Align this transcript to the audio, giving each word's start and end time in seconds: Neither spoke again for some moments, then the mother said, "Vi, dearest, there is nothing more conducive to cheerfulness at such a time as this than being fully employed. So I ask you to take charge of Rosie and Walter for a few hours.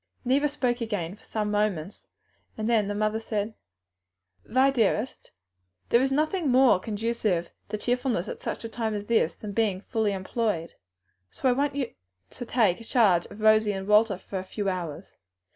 Neither 0.25 0.47
spoke 0.47 0.81
again 0.81 1.15
for 1.15 1.23
some 1.23 1.51
moments, 1.51 2.07
then 2.55 2.87
the 2.87 2.95
mother 2.95 3.19
said, 3.19 3.53
"Vi, 4.45 4.71
dearest, 4.71 5.29
there 5.89 6.01
is 6.01 6.11
nothing 6.11 6.49
more 6.49 6.79
conducive 6.79 7.51
to 7.69 7.77
cheerfulness 7.77 8.27
at 8.27 8.41
such 8.41 8.63
a 8.63 8.67
time 8.67 8.95
as 8.95 9.05
this 9.05 9.35
than 9.35 9.51
being 9.51 9.81
fully 9.81 10.11
employed. 10.13 10.73
So 11.29 11.53
I 11.55 11.65
ask 11.65 11.75
you 11.75 11.93
to 12.31 12.45
take 12.47 12.83
charge 12.87 13.27
of 13.27 13.41
Rosie 13.41 13.73
and 13.73 13.87
Walter 13.87 14.17
for 14.17 14.39
a 14.39 14.43
few 14.43 14.67
hours. 14.69 15.17